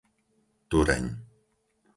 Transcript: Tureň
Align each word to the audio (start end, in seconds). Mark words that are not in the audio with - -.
Tureň 0.73 1.05